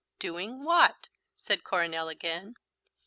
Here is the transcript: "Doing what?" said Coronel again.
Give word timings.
"Doing 0.17 0.63
what?" 0.63 1.09
said 1.37 1.63
Coronel 1.63 2.09
again. 2.09 2.55